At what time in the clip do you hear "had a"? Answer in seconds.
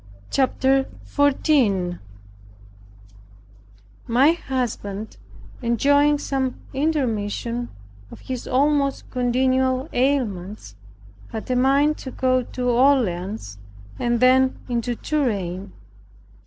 11.27-11.55